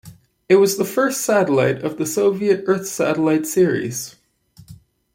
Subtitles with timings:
[0.49, 4.15] It was the first satellite of the Soviet Earth Satellite series.